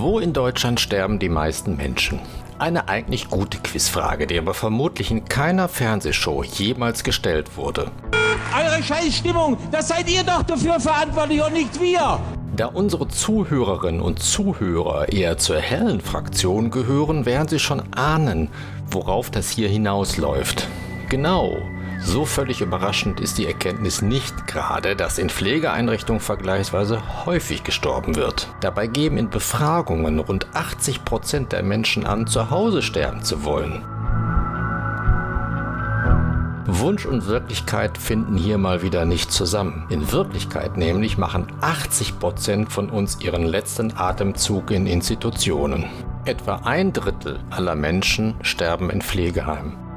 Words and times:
Wo 0.00 0.20
in 0.20 0.32
Deutschland 0.32 0.78
sterben 0.78 1.18
die 1.18 1.28
meisten 1.28 1.76
Menschen? 1.76 2.20
Eine 2.60 2.88
eigentlich 2.88 3.30
gute 3.30 3.58
Quizfrage, 3.58 4.28
die 4.28 4.38
aber 4.38 4.54
vermutlich 4.54 5.10
in 5.10 5.24
keiner 5.24 5.66
Fernsehshow 5.66 6.44
jemals 6.44 7.02
gestellt 7.02 7.56
wurde. 7.56 7.90
Eure 8.56 8.80
Scheißstimmung, 8.80 9.56
das 9.72 9.88
seid 9.88 10.08
ihr 10.08 10.22
doch 10.22 10.44
dafür 10.44 10.78
verantwortlich 10.78 11.42
und 11.42 11.52
nicht 11.52 11.80
wir. 11.80 12.20
Da 12.54 12.66
unsere 12.66 13.08
Zuhörerinnen 13.08 14.00
und 14.00 14.22
Zuhörer 14.22 15.08
eher 15.08 15.36
zur 15.36 15.58
hellen 15.58 16.00
Fraktion 16.00 16.70
gehören, 16.70 17.26
werden 17.26 17.48
sie 17.48 17.58
schon 17.58 17.82
ahnen, 17.92 18.50
worauf 18.92 19.30
das 19.30 19.50
hier 19.50 19.68
hinausläuft. 19.68 20.68
Genau, 21.08 21.56
so 22.00 22.24
völlig 22.24 22.60
überraschend 22.60 23.20
ist 23.20 23.38
die 23.38 23.46
Erkenntnis 23.46 24.02
nicht 24.02 24.46
gerade, 24.46 24.96
dass 24.96 25.18
in 25.18 25.30
Pflegeeinrichtungen 25.30 26.20
vergleichsweise 26.20 27.26
häufig 27.26 27.64
gestorben 27.64 28.16
wird. 28.16 28.48
Dabei 28.60 28.86
geben 28.86 29.18
in 29.18 29.30
Befragungen 29.30 30.18
rund 30.18 30.46
80 30.54 31.04
Prozent 31.04 31.52
der 31.52 31.62
Menschen 31.62 32.06
an, 32.06 32.26
zu 32.26 32.50
Hause 32.50 32.82
sterben 32.82 33.22
zu 33.22 33.44
wollen. 33.44 33.84
Wunsch 36.70 37.06
und 37.06 37.26
Wirklichkeit 37.26 37.96
finden 37.96 38.36
hier 38.36 38.58
mal 38.58 38.82
wieder 38.82 39.06
nicht 39.06 39.32
zusammen. 39.32 39.86
In 39.88 40.12
Wirklichkeit 40.12 40.76
nämlich 40.76 41.16
machen 41.16 41.46
80 41.62 42.18
Prozent 42.18 42.70
von 42.70 42.90
uns 42.90 43.22
ihren 43.22 43.46
letzten 43.46 43.96
Atemzug 43.96 44.70
in 44.70 44.86
Institutionen. 44.86 45.86
Etwa 46.26 46.56
ein 46.64 46.92
Drittel 46.92 47.40
aller 47.48 47.74
Menschen 47.74 48.34
sterben 48.42 48.90
in 48.90 49.00
Pflegeheimen. 49.00 49.87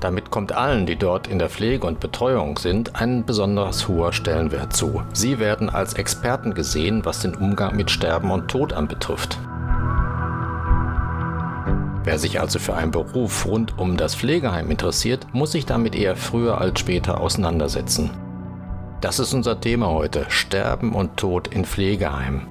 Damit 0.00 0.30
kommt 0.30 0.52
allen, 0.52 0.86
die 0.86 0.96
dort 0.96 1.26
in 1.26 1.38
der 1.38 1.50
Pflege 1.50 1.86
und 1.86 2.00
Betreuung 2.00 2.56
sind, 2.56 2.96
ein 2.96 3.26
besonders 3.26 3.86
hoher 3.86 4.14
Stellenwert 4.14 4.72
zu. 4.72 5.02
Sie 5.12 5.38
werden 5.38 5.68
als 5.68 5.92
Experten 5.92 6.54
gesehen, 6.54 7.04
was 7.04 7.20
den 7.20 7.34
Umgang 7.34 7.76
mit 7.76 7.90
Sterben 7.90 8.30
und 8.30 8.48
Tod 8.48 8.72
anbetrifft. 8.72 9.38
Wer 12.02 12.18
sich 12.18 12.40
also 12.40 12.58
für 12.58 12.74
einen 12.74 12.92
Beruf 12.92 13.44
rund 13.44 13.78
um 13.78 13.98
das 13.98 14.14
Pflegeheim 14.14 14.70
interessiert, 14.70 15.26
muss 15.32 15.52
sich 15.52 15.66
damit 15.66 15.94
eher 15.94 16.16
früher 16.16 16.58
als 16.58 16.80
später 16.80 17.20
auseinandersetzen. 17.20 18.10
Das 19.02 19.18
ist 19.18 19.34
unser 19.34 19.60
Thema 19.60 19.88
heute, 19.88 20.24
Sterben 20.28 20.94
und 20.94 21.18
Tod 21.18 21.48
in 21.48 21.66
Pflegeheimen. 21.66 22.49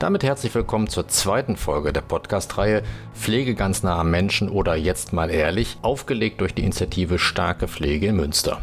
Damit 0.00 0.22
herzlich 0.24 0.54
willkommen 0.54 0.88
zur 0.88 1.08
zweiten 1.08 1.58
Folge 1.58 1.92
der 1.92 2.00
Podcast-Reihe 2.00 2.82
Pflege 3.12 3.54
ganz 3.54 3.82
nah 3.82 3.98
am 3.98 4.10
Menschen 4.10 4.48
oder 4.48 4.74
jetzt 4.74 5.12
mal 5.12 5.30
ehrlich, 5.30 5.76
aufgelegt 5.82 6.40
durch 6.40 6.54
die 6.54 6.62
Initiative 6.62 7.18
Starke 7.18 7.68
Pflege 7.68 8.06
in 8.06 8.16
Münster. 8.16 8.62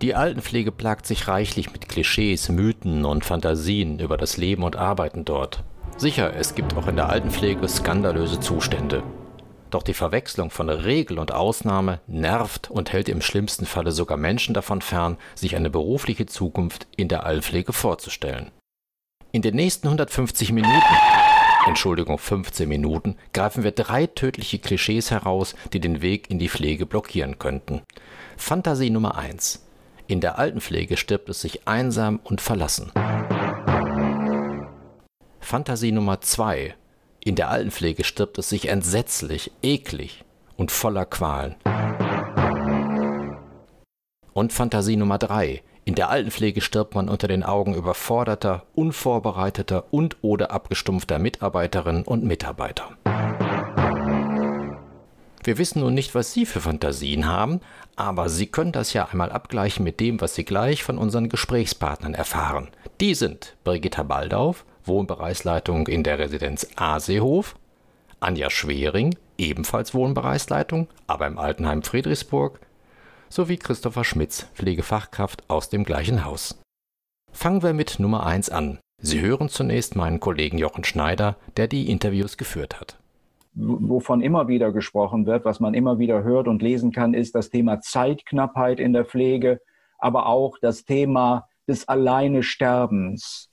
Die 0.00 0.14
Altenpflege 0.14 0.72
plagt 0.72 1.04
sich 1.06 1.28
reichlich 1.28 1.74
mit 1.74 1.90
Klischees, 1.90 2.48
Mythen 2.48 3.04
und 3.04 3.26
Fantasien 3.26 3.98
über 3.98 4.16
das 4.16 4.38
Leben 4.38 4.62
und 4.62 4.76
Arbeiten 4.76 5.26
dort. 5.26 5.62
Sicher, 5.98 6.34
es 6.34 6.54
gibt 6.54 6.74
auch 6.74 6.88
in 6.88 6.96
der 6.96 7.10
Altenpflege 7.10 7.68
skandalöse 7.68 8.40
Zustände. 8.40 9.02
Doch 9.68 9.82
die 9.82 9.92
Verwechslung 9.92 10.48
von 10.48 10.70
Regel 10.70 11.18
und 11.18 11.32
Ausnahme 11.32 12.00
nervt 12.06 12.70
und 12.70 12.94
hält 12.94 13.10
im 13.10 13.20
schlimmsten 13.20 13.66
Falle 13.66 13.92
sogar 13.92 14.16
Menschen 14.16 14.54
davon 14.54 14.80
fern, 14.80 15.18
sich 15.34 15.54
eine 15.54 15.68
berufliche 15.68 16.24
Zukunft 16.24 16.86
in 16.96 17.08
der 17.08 17.26
Altenpflege 17.26 17.74
vorzustellen. 17.74 18.52
In 19.32 19.42
den 19.42 19.56
nächsten 19.56 19.88
150 19.88 20.52
Minuten, 20.52 20.94
Entschuldigung, 21.66 22.18
15 22.18 22.68
Minuten, 22.68 23.16
greifen 23.32 23.64
wir 23.64 23.72
drei 23.72 24.06
tödliche 24.06 24.58
Klischees 24.58 25.10
heraus, 25.10 25.54
die 25.72 25.80
den 25.80 26.00
Weg 26.00 26.30
in 26.30 26.38
die 26.38 26.48
Pflege 26.48 26.86
blockieren 26.86 27.38
könnten. 27.38 27.82
Fantasie 28.36 28.90
Nummer 28.90 29.16
1. 29.16 29.66
In 30.06 30.20
der 30.20 30.38
Altenpflege 30.38 30.96
stirbt 30.96 31.28
es 31.28 31.40
sich 31.40 31.66
einsam 31.66 32.20
und 32.22 32.40
verlassen. 32.40 32.92
Fantasie 35.40 35.92
Nummer 35.92 36.20
2. 36.20 36.74
In 37.24 37.34
der 37.34 37.50
Altenpflege 37.50 38.04
stirbt 38.04 38.38
es 38.38 38.48
sich 38.48 38.68
entsetzlich, 38.68 39.50
eklig 39.62 40.24
und 40.56 40.70
voller 40.70 41.04
Qualen. 41.04 41.56
Und 44.32 44.52
Fantasie 44.52 44.96
Nummer 44.96 45.18
3. 45.18 45.62
In 45.88 45.94
der 45.94 46.10
Altenpflege 46.10 46.62
stirbt 46.62 46.96
man 46.96 47.08
unter 47.08 47.28
den 47.28 47.44
Augen 47.44 47.72
überforderter, 47.72 48.64
unvorbereiteter 48.74 49.84
und 49.92 50.16
oder 50.20 50.50
abgestumpfter 50.50 51.20
Mitarbeiterinnen 51.20 52.02
und 52.02 52.24
Mitarbeiter. 52.24 52.90
Wir 55.44 55.58
wissen 55.58 55.78
nun 55.78 55.94
nicht, 55.94 56.16
was 56.16 56.32
Sie 56.32 56.44
für 56.44 56.60
Fantasien 56.60 57.28
haben, 57.28 57.60
aber 57.94 58.28
Sie 58.28 58.46
können 58.46 58.72
das 58.72 58.94
ja 58.94 59.06
einmal 59.06 59.30
abgleichen 59.30 59.84
mit 59.84 60.00
dem, 60.00 60.20
was 60.20 60.34
Sie 60.34 60.44
gleich 60.44 60.82
von 60.82 60.98
unseren 60.98 61.28
Gesprächspartnern 61.28 62.14
erfahren. 62.14 62.66
Die 63.00 63.14
sind 63.14 63.54
Brigitta 63.62 64.02
Baldauf, 64.02 64.64
Wohnbereichsleitung 64.86 65.86
in 65.86 66.02
der 66.02 66.18
Residenz 66.18 66.66
Asehof, 66.74 67.54
Anja 68.18 68.50
Schwering, 68.50 69.14
ebenfalls 69.38 69.94
Wohnbereichsleitung, 69.94 70.88
aber 71.06 71.28
im 71.28 71.38
Altenheim 71.38 71.84
Friedrichsburg, 71.84 72.58
sowie 73.28 73.56
Christopher 73.56 74.04
Schmitz, 74.04 74.48
Pflegefachkraft 74.54 75.48
aus 75.48 75.68
dem 75.68 75.84
gleichen 75.84 76.24
Haus. 76.24 76.60
Fangen 77.32 77.62
wir 77.62 77.74
mit 77.74 77.98
Nummer 77.98 78.24
1 78.26 78.50
an. 78.50 78.78
Sie 79.02 79.20
hören 79.20 79.48
zunächst 79.48 79.94
meinen 79.94 80.20
Kollegen 80.20 80.58
Jochen 80.58 80.84
Schneider, 80.84 81.36
der 81.56 81.68
die 81.68 81.90
Interviews 81.90 82.36
geführt 82.36 82.80
hat. 82.80 82.98
Wovon 83.54 84.20
immer 84.20 84.48
wieder 84.48 84.72
gesprochen 84.72 85.26
wird, 85.26 85.44
was 85.44 85.60
man 85.60 85.74
immer 85.74 85.98
wieder 85.98 86.22
hört 86.22 86.48
und 86.48 86.62
lesen 86.62 86.92
kann, 86.92 87.14
ist 87.14 87.34
das 87.34 87.50
Thema 87.50 87.80
Zeitknappheit 87.80 88.80
in 88.80 88.92
der 88.92 89.04
Pflege, 89.04 89.60
aber 89.98 90.26
auch 90.26 90.58
das 90.60 90.84
Thema 90.84 91.48
des 91.66 91.88
Alleine 91.88 92.42
Sterbens. 92.42 93.50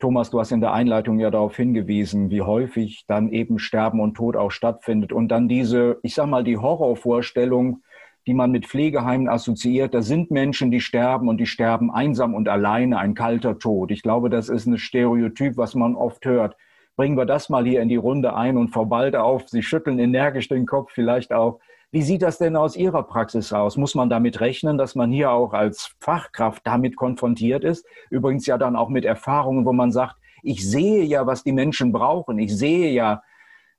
Thomas, 0.00 0.30
du 0.30 0.40
hast 0.40 0.50
in 0.50 0.60
der 0.60 0.72
Einleitung 0.72 1.18
ja 1.18 1.30
darauf 1.30 1.56
hingewiesen, 1.56 2.30
wie 2.30 2.42
häufig 2.42 3.04
dann 3.06 3.30
eben 3.30 3.58
Sterben 3.58 4.00
und 4.00 4.14
Tod 4.14 4.36
auch 4.36 4.50
stattfindet. 4.50 5.12
Und 5.12 5.28
dann 5.28 5.48
diese, 5.48 5.98
ich 6.02 6.14
sag 6.14 6.26
mal, 6.26 6.44
die 6.44 6.58
Horrorvorstellung, 6.58 7.83
die 8.26 8.34
man 8.34 8.50
mit 8.50 8.66
Pflegeheimen 8.66 9.28
assoziiert. 9.28 9.94
Da 9.94 10.02
sind 10.02 10.30
Menschen, 10.30 10.70
die 10.70 10.80
sterben 10.80 11.28
und 11.28 11.38
die 11.38 11.46
sterben 11.46 11.90
einsam 11.90 12.34
und 12.34 12.48
alleine, 12.48 12.98
ein 12.98 13.14
kalter 13.14 13.58
Tod. 13.58 13.90
Ich 13.90 14.02
glaube, 14.02 14.30
das 14.30 14.48
ist 14.48 14.66
ein 14.66 14.78
Stereotyp, 14.78 15.56
was 15.56 15.74
man 15.74 15.94
oft 15.94 16.24
hört. 16.24 16.56
Bringen 16.96 17.16
wir 17.16 17.26
das 17.26 17.48
mal 17.48 17.66
hier 17.66 17.82
in 17.82 17.88
die 17.88 17.96
Runde 17.96 18.34
ein 18.34 18.56
und 18.56 18.68
Frau 18.68 18.84
Balde 18.84 19.22
auf. 19.22 19.48
Sie 19.48 19.62
schütteln 19.62 19.98
energisch 19.98 20.48
den 20.48 20.66
Kopf 20.66 20.92
vielleicht 20.92 21.32
auch. 21.32 21.58
Wie 21.90 22.02
sieht 22.02 22.22
das 22.22 22.38
denn 22.38 22.56
aus 22.56 22.76
Ihrer 22.76 23.04
Praxis 23.04 23.52
aus? 23.52 23.76
Muss 23.76 23.94
man 23.94 24.10
damit 24.10 24.40
rechnen, 24.40 24.78
dass 24.78 24.94
man 24.94 25.12
hier 25.12 25.30
auch 25.30 25.52
als 25.52 25.94
Fachkraft 26.00 26.66
damit 26.66 26.96
konfrontiert 26.96 27.62
ist? 27.62 27.86
Übrigens 28.10 28.46
ja 28.46 28.58
dann 28.58 28.74
auch 28.74 28.88
mit 28.88 29.04
Erfahrungen, 29.04 29.64
wo 29.64 29.72
man 29.72 29.92
sagt, 29.92 30.16
ich 30.42 30.68
sehe 30.68 31.04
ja, 31.04 31.26
was 31.26 31.44
die 31.44 31.52
Menschen 31.52 31.92
brauchen. 31.92 32.38
Ich 32.38 32.56
sehe 32.56 32.92
ja, 32.92 33.22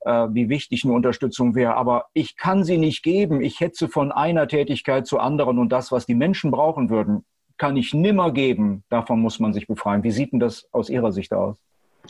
wie 0.05 0.49
wichtig 0.49 0.83
eine 0.83 0.93
Unterstützung 0.93 1.55
wäre. 1.55 1.75
Aber 1.75 2.05
ich 2.13 2.37
kann 2.37 2.63
sie 2.63 2.77
nicht 2.77 3.01
geben. 3.03 3.41
Ich 3.41 3.59
hetze 3.59 3.87
von 3.87 4.11
einer 4.11 4.47
Tätigkeit 4.47 5.07
zur 5.07 5.21
anderen 5.21 5.57
und 5.57 5.69
das, 5.69 5.91
was 5.91 6.05
die 6.05 6.13
Menschen 6.13 6.51
brauchen 6.51 6.89
würden, 6.89 7.25
kann 7.57 7.75
ich 7.75 7.93
nimmer 7.93 8.31
geben. 8.31 8.83
Davon 8.89 9.19
muss 9.19 9.39
man 9.39 9.53
sich 9.53 9.65
befreien. 9.65 10.03
Wie 10.03 10.11
sieht 10.11 10.31
denn 10.31 10.39
das 10.39 10.67
aus 10.71 10.89
Ihrer 10.89 11.11
Sicht 11.11 11.33
aus? 11.33 11.57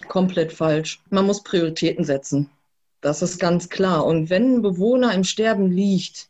Komplett 0.09 0.51
falsch. 0.51 1.01
Man 1.09 1.25
muss 1.25 1.43
Prioritäten 1.43 2.03
setzen. 2.03 2.49
Das 2.99 3.21
ist 3.21 3.39
ganz 3.39 3.69
klar. 3.69 4.05
Und 4.05 4.29
wenn 4.29 4.55
ein 4.55 4.61
Bewohner 4.61 5.13
im 5.13 5.23
Sterben 5.23 5.71
liegt, 5.71 6.29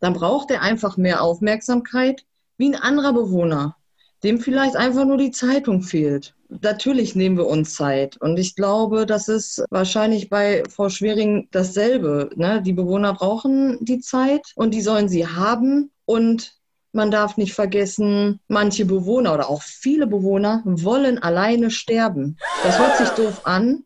dann 0.00 0.12
braucht 0.12 0.50
er 0.50 0.62
einfach 0.62 0.96
mehr 0.96 1.22
Aufmerksamkeit 1.22 2.24
wie 2.58 2.68
ein 2.68 2.74
anderer 2.74 3.12
Bewohner, 3.12 3.76
dem 4.24 4.40
vielleicht 4.40 4.76
einfach 4.76 5.04
nur 5.04 5.18
die 5.18 5.30
Zeitung 5.30 5.82
fehlt. 5.82 6.34
Natürlich 6.48 7.14
nehmen 7.14 7.36
wir 7.36 7.46
uns 7.46 7.74
Zeit. 7.74 8.16
Und 8.20 8.38
ich 8.38 8.56
glaube, 8.56 9.06
das 9.06 9.28
ist 9.28 9.62
wahrscheinlich 9.70 10.30
bei 10.30 10.62
Frau 10.68 10.88
Schwering 10.88 11.48
dasselbe. 11.50 12.30
Ne? 12.34 12.62
Die 12.62 12.72
Bewohner 12.72 13.14
brauchen 13.14 13.78
die 13.84 14.00
Zeit 14.00 14.52
und 14.54 14.72
die 14.72 14.80
sollen 14.80 15.08
sie 15.08 15.26
haben. 15.26 15.90
Und 16.04 16.58
man 16.92 17.10
darf 17.10 17.36
nicht 17.36 17.52
vergessen, 17.52 18.40
manche 18.48 18.86
Bewohner 18.86 19.34
oder 19.34 19.50
auch 19.50 19.62
viele 19.62 20.06
Bewohner 20.06 20.62
wollen 20.64 21.18
alleine 21.18 21.70
sterben. 21.70 22.38
Das 22.62 22.78
hört 22.78 22.96
sich 22.96 23.08
doof 23.10 23.42
an, 23.44 23.84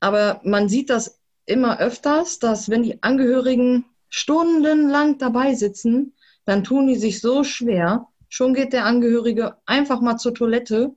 aber 0.00 0.40
man 0.44 0.68
sieht 0.68 0.90
das 0.90 1.20
immer 1.46 1.78
öfters, 1.78 2.38
dass 2.38 2.68
wenn 2.68 2.82
die 2.82 3.02
Angehörigen 3.02 3.86
stundenlang 4.08 5.18
dabei 5.18 5.54
sitzen, 5.54 6.14
dann 6.44 6.64
tun 6.64 6.86
die 6.86 6.96
sich 6.96 7.20
so 7.20 7.44
schwer. 7.44 8.08
Schon 8.34 8.54
geht 8.54 8.72
der 8.72 8.84
Angehörige 8.84 9.56
einfach 9.64 10.00
mal 10.00 10.16
zur 10.16 10.34
Toilette 10.34 10.94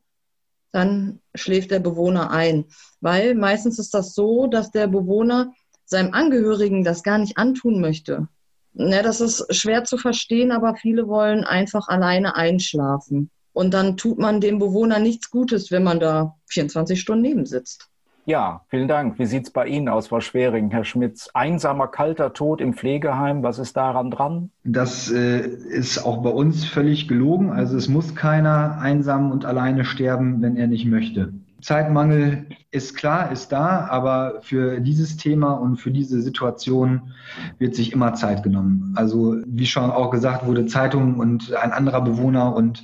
dann 0.71 1.21
schläft 1.33 1.71
der 1.71 1.79
Bewohner 1.79 2.31
ein. 2.31 2.65
Weil 3.01 3.35
meistens 3.35 3.79
ist 3.79 3.93
das 3.93 4.13
so, 4.13 4.47
dass 4.47 4.71
der 4.71 4.87
Bewohner 4.87 5.53
seinem 5.85 6.13
Angehörigen 6.13 6.83
das 6.83 7.03
gar 7.03 7.17
nicht 7.17 7.37
antun 7.37 7.79
möchte. 7.79 8.27
Ja, 8.73 9.01
das 9.01 9.21
ist 9.21 9.55
schwer 9.55 9.85
zu 9.85 9.97
verstehen, 9.97 10.51
aber 10.51 10.75
viele 10.75 11.07
wollen 11.07 11.43
einfach 11.43 11.87
alleine 11.87 12.35
einschlafen. 12.35 13.31
Und 13.53 13.73
dann 13.73 13.97
tut 13.97 14.19
man 14.19 14.39
dem 14.39 14.59
Bewohner 14.59 14.99
nichts 14.99 15.31
Gutes, 15.31 15.71
wenn 15.71 15.83
man 15.83 15.99
da 15.99 16.35
24 16.47 16.99
Stunden 16.99 17.23
neben 17.23 17.45
sitzt. 17.45 17.89
Ja, 18.27 18.65
vielen 18.67 18.89
Dank. 18.89 19.17
Wie 19.19 19.25
sieht 19.25 19.45
es 19.45 19.51
bei 19.51 19.67
Ihnen 19.67 19.87
aus, 19.87 20.09
Frau 20.09 20.19
Schwering, 20.19 20.69
Herr 20.69 20.83
Schmitz? 20.83 21.29
Einsamer, 21.33 21.87
kalter 21.87 22.33
Tod 22.33 22.59
im 22.59 22.73
Pflegeheim, 22.73 23.41
was 23.41 23.57
ist 23.57 23.77
daran 23.77 24.11
dran? 24.11 24.49
Das 24.65 25.09
äh, 25.09 25.47
ist 25.47 26.05
auch 26.05 26.21
bei 26.23 26.31
uns 26.31 26.65
völlig 26.65 27.07
gelogen. 27.07 27.51
Also 27.51 27.77
es 27.77 27.87
muss 27.87 28.15
keiner 28.15 28.79
einsam 28.81 29.31
und 29.31 29.45
alleine 29.45 29.85
sterben, 29.85 30.41
wenn 30.41 30.57
er 30.57 30.67
nicht 30.67 30.85
möchte. 30.85 31.31
Zeitmangel 31.61 32.47
ist 32.69 32.97
klar, 32.97 33.31
ist 33.31 33.53
da, 33.53 33.87
aber 33.87 34.41
für 34.41 34.81
dieses 34.81 35.15
Thema 35.15 35.53
und 35.53 35.77
für 35.77 35.91
diese 35.91 36.21
Situation 36.21 37.13
wird 37.59 37.75
sich 37.75 37.93
immer 37.93 38.13
Zeit 38.13 38.43
genommen. 38.43 38.93
Also 38.97 39.37
wie 39.45 39.65
schon 39.65 39.89
auch 39.89 40.11
gesagt 40.11 40.45
wurde, 40.45 40.65
Zeitung 40.65 41.17
und 41.17 41.55
ein 41.55 41.71
anderer 41.71 42.01
Bewohner 42.01 42.53
und 42.53 42.83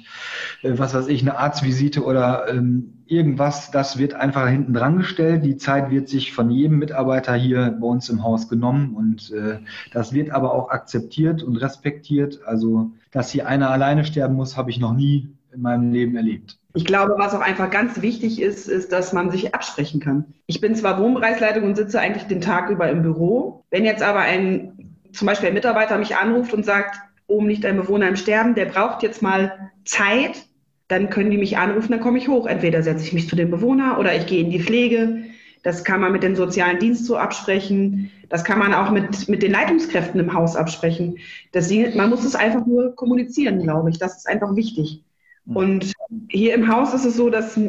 äh, 0.61 0.77
was 0.77 0.93
weiß 0.93 1.07
ich, 1.07 1.21
eine 1.21 1.37
Arztvisite 1.37 2.01
oder 2.01 2.47
ähm, 2.47 2.92
irgendwas, 3.05 3.71
das 3.71 3.97
wird 3.97 4.13
einfach 4.13 4.47
hinten 4.47 4.73
dran 4.73 4.97
gestellt. 4.97 5.43
Die 5.43 5.57
Zeit 5.57 5.91
wird 5.91 6.09
sich 6.09 6.33
von 6.33 6.49
jedem 6.49 6.79
Mitarbeiter 6.79 7.33
hier 7.35 7.77
bei 7.79 7.87
uns 7.87 8.09
im 8.09 8.23
Haus 8.23 8.49
genommen 8.49 8.95
und 8.95 9.31
äh, 9.31 9.59
das 9.91 10.13
wird 10.13 10.31
aber 10.31 10.53
auch 10.53 10.69
akzeptiert 10.69 11.43
und 11.43 11.57
respektiert. 11.57 12.41
Also 12.45 12.91
dass 13.11 13.31
hier 13.31 13.47
einer 13.47 13.69
alleine 13.69 14.05
sterben 14.05 14.35
muss, 14.35 14.57
habe 14.57 14.71
ich 14.71 14.79
noch 14.79 14.93
nie 14.93 15.29
in 15.53 15.61
meinem 15.61 15.91
Leben 15.91 16.15
erlebt. 16.15 16.57
Ich 16.73 16.85
glaube, 16.85 17.13
was 17.17 17.35
auch 17.35 17.41
einfach 17.41 17.69
ganz 17.69 18.01
wichtig 18.01 18.41
ist, 18.41 18.67
ist, 18.67 18.91
dass 18.91 19.13
man 19.13 19.29
sich 19.29 19.53
absprechen 19.53 19.99
kann. 19.99 20.25
Ich 20.47 20.59
bin 20.59 20.75
zwar 20.75 20.99
Wohnbereichsleitung 20.99 21.63
und 21.63 21.75
sitze 21.75 21.99
eigentlich 21.99 22.23
den 22.23 22.41
Tag 22.41 22.69
über 22.71 22.89
im 22.89 23.03
Büro. 23.03 23.63
Wenn 23.69 23.85
jetzt 23.85 24.01
aber 24.01 24.21
ein, 24.21 24.95
zum 25.11 25.27
Beispiel 25.27 25.49
ein 25.49 25.53
Mitarbeiter 25.53 25.99
mich 25.99 26.15
anruft 26.15 26.53
und 26.53 26.65
sagt, 26.65 26.99
oben 27.27 27.47
liegt 27.47 27.65
ein 27.65 27.77
Bewohner 27.77 28.07
im 28.07 28.15
Sterben, 28.15 28.55
der 28.55 28.65
braucht 28.65 29.03
jetzt 29.03 29.21
mal 29.21 29.71
Zeit, 29.85 30.45
dann 30.93 31.09
können 31.09 31.31
die 31.31 31.39
mich 31.39 31.57
anrufen, 31.57 31.91
dann 31.91 32.01
komme 32.01 32.19
ich 32.19 32.27
hoch. 32.27 32.45
Entweder 32.45 32.83
setze 32.83 33.03
ich 33.03 33.13
mich 33.13 33.27
zu 33.27 33.35
dem 33.35 33.49
Bewohner 33.49 33.97
oder 33.99 34.15
ich 34.15 34.27
gehe 34.27 34.43
in 34.43 34.51
die 34.51 34.61
Pflege. 34.61 35.23
Das 35.63 35.83
kann 35.83 35.99
man 35.99 36.11
mit 36.11 36.21
dem 36.21 36.35
sozialen 36.35 36.77
Dienst 36.77 37.05
so 37.05 37.17
absprechen. 37.17 38.11
Das 38.29 38.43
kann 38.43 38.59
man 38.59 38.75
auch 38.75 38.91
mit, 38.91 39.27
mit 39.27 39.41
den 39.41 39.51
Leitungskräften 39.51 40.19
im 40.19 40.33
Haus 40.33 40.55
absprechen. 40.55 41.17
Das, 41.51 41.71
man 41.95 42.11
muss 42.11 42.23
es 42.23 42.35
einfach 42.35 42.67
nur 42.67 42.95
kommunizieren, 42.95 43.63
glaube 43.63 43.89
ich. 43.89 43.97
Das 43.97 44.17
ist 44.17 44.27
einfach 44.27 44.55
wichtig. 44.55 45.01
Mhm. 45.45 45.55
Und 45.55 45.93
hier 46.29 46.53
im 46.53 46.67
Haus 46.67 46.93
ist 46.93 47.05
es 47.05 47.15
so, 47.15 47.31
dass 47.31 47.59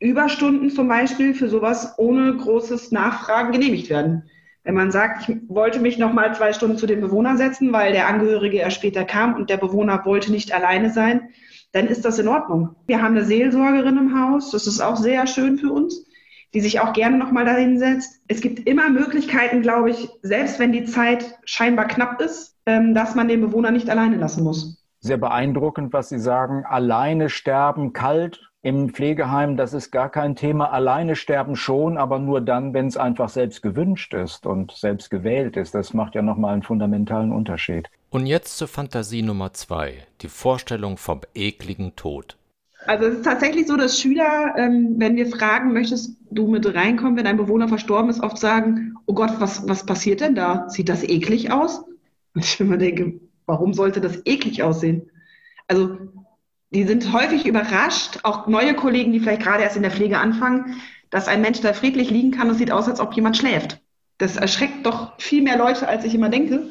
Überstunden 0.00 0.70
zum 0.70 0.88
Beispiel 0.88 1.34
für 1.34 1.48
sowas 1.48 1.94
ohne 1.98 2.36
großes 2.36 2.90
Nachfragen 2.90 3.52
genehmigt 3.52 3.90
werden. 3.90 4.24
Wenn 4.64 4.74
man 4.74 4.90
sagt, 4.90 5.28
ich 5.28 5.36
wollte 5.46 5.78
mich 5.78 5.98
noch 5.98 6.12
mal 6.12 6.34
zwei 6.34 6.52
Stunden 6.52 6.78
zu 6.78 6.88
dem 6.88 7.00
Bewohner 7.00 7.36
setzen, 7.36 7.72
weil 7.72 7.92
der 7.92 8.08
Angehörige 8.08 8.56
erst 8.56 8.78
später 8.78 9.04
kam 9.04 9.36
und 9.36 9.50
der 9.50 9.58
Bewohner 9.58 10.04
wollte 10.04 10.32
nicht 10.32 10.52
alleine 10.52 10.90
sein, 10.90 11.28
dann 11.76 11.86
ist 11.88 12.06
das 12.06 12.18
in 12.18 12.26
Ordnung. 12.26 12.74
Wir 12.86 13.02
haben 13.02 13.16
eine 13.16 13.24
Seelsorgerin 13.24 13.98
im 13.98 14.18
Haus, 14.18 14.50
das 14.50 14.66
ist 14.66 14.80
auch 14.80 14.96
sehr 14.96 15.26
schön 15.26 15.58
für 15.58 15.70
uns, 15.70 16.06
die 16.54 16.60
sich 16.60 16.80
auch 16.80 16.94
gerne 16.94 17.18
noch 17.18 17.30
mal 17.30 17.44
dahin 17.44 17.78
setzt. 17.78 18.22
Es 18.28 18.40
gibt 18.40 18.66
immer 18.66 18.88
Möglichkeiten, 18.88 19.60
glaube 19.60 19.90
ich, 19.90 20.08
selbst 20.22 20.58
wenn 20.58 20.72
die 20.72 20.86
Zeit 20.86 21.38
scheinbar 21.44 21.86
knapp 21.86 22.20
ist, 22.20 22.56
ähm, 22.64 22.94
dass 22.94 23.14
man 23.14 23.28
den 23.28 23.42
Bewohner 23.42 23.70
nicht 23.70 23.90
alleine 23.90 24.16
lassen 24.16 24.42
muss 24.42 24.82
sehr 25.00 25.18
beeindruckend, 25.18 25.92
was 25.92 26.08
Sie 26.08 26.18
sagen. 26.18 26.64
Alleine 26.64 27.28
sterben, 27.28 27.92
kalt 27.92 28.50
im 28.66 28.90
Pflegeheim, 28.90 29.56
das 29.56 29.72
ist 29.72 29.92
gar 29.92 30.10
kein 30.10 30.34
Thema. 30.34 30.72
Alleine 30.72 31.14
sterben 31.14 31.54
schon, 31.54 31.96
aber 31.96 32.18
nur 32.18 32.40
dann, 32.40 32.74
wenn 32.74 32.88
es 32.88 32.96
einfach 32.96 33.28
selbst 33.28 33.62
gewünscht 33.62 34.12
ist 34.12 34.44
und 34.44 34.72
selbst 34.72 35.08
gewählt 35.08 35.56
ist. 35.56 35.74
Das 35.74 35.94
macht 35.94 36.16
ja 36.16 36.22
nochmal 36.22 36.54
einen 36.54 36.64
fundamentalen 36.64 37.30
Unterschied. 37.32 37.88
Und 38.10 38.26
jetzt 38.26 38.58
zur 38.58 38.68
Fantasie 38.68 39.22
Nummer 39.22 39.52
zwei, 39.52 39.98
die 40.20 40.28
Vorstellung 40.28 40.96
vom 40.96 41.20
ekligen 41.34 41.94
Tod. 41.94 42.36
Also 42.86 43.06
es 43.06 43.14
ist 43.18 43.24
tatsächlich 43.24 43.68
so, 43.68 43.76
dass 43.76 44.00
Schüler, 44.00 44.54
ähm, 44.56 44.96
wenn 44.98 45.14
wir 45.16 45.28
fragen, 45.28 45.72
möchtest 45.72 46.16
du 46.30 46.48
mit 46.48 46.66
reinkommen, 46.74 47.16
wenn 47.16 47.26
ein 47.26 47.36
Bewohner 47.36 47.68
verstorben 47.68 48.10
ist, 48.10 48.22
oft 48.22 48.38
sagen, 48.38 48.94
oh 49.06 49.14
Gott, 49.14 49.32
was, 49.38 49.68
was 49.68 49.86
passiert 49.86 50.20
denn 50.20 50.34
da? 50.34 50.68
Sieht 50.68 50.88
das 50.88 51.04
eklig 51.04 51.52
aus? 51.52 51.84
Und 52.34 52.44
ich 52.44 52.60
immer 52.60 52.76
denke, 52.76 53.20
Warum 53.46 53.72
sollte 53.74 54.00
das 54.00 54.20
eklig 54.26 54.62
aussehen? 54.62 55.10
Also 55.68 55.96
die 56.70 56.84
sind 56.84 57.12
häufig 57.12 57.46
überrascht, 57.46 58.20
auch 58.22 58.46
neue 58.46 58.74
Kollegen, 58.74 59.12
die 59.12 59.20
vielleicht 59.20 59.42
gerade 59.42 59.62
erst 59.62 59.76
in 59.76 59.82
der 59.82 59.90
Pflege 59.90 60.18
anfangen, 60.18 60.76
dass 61.10 61.28
ein 61.28 61.40
Mensch 61.40 61.60
da 61.60 61.72
friedlich 61.72 62.10
liegen 62.10 62.32
kann 62.32 62.48
und 62.48 62.56
sieht 62.56 62.72
aus, 62.72 62.88
als 62.88 63.00
ob 63.00 63.14
jemand 63.14 63.36
schläft. 63.36 63.80
Das 64.18 64.36
erschreckt 64.36 64.84
doch 64.84 65.18
viel 65.20 65.42
mehr 65.42 65.58
Leute, 65.58 65.88
als 65.88 66.04
ich 66.04 66.14
immer 66.14 66.28
denke. 66.28 66.68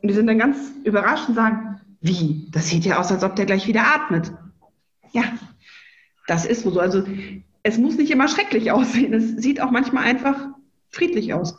Und 0.00 0.08
die 0.08 0.14
sind 0.14 0.26
dann 0.26 0.38
ganz 0.38 0.58
überrascht 0.84 1.28
und 1.28 1.34
sagen, 1.34 1.80
wie? 2.00 2.48
Das 2.52 2.68
sieht 2.68 2.84
ja 2.84 2.98
aus, 2.98 3.10
als 3.10 3.24
ob 3.24 3.36
der 3.36 3.46
gleich 3.46 3.66
wieder 3.66 3.82
atmet. 3.82 4.32
Ja, 5.12 5.24
das 6.26 6.44
ist 6.44 6.62
so. 6.62 6.78
Also 6.78 7.04
es 7.62 7.78
muss 7.78 7.96
nicht 7.96 8.10
immer 8.10 8.28
schrecklich 8.28 8.70
aussehen. 8.70 9.12
Es 9.14 9.42
sieht 9.42 9.60
auch 9.60 9.70
manchmal 9.70 10.04
einfach 10.04 10.48
friedlich 10.90 11.34
aus. 11.34 11.56